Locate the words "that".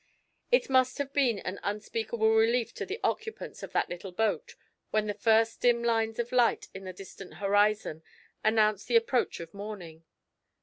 3.73-3.87